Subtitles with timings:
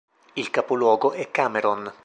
[0.33, 1.93] Il capoluogo è Cameron.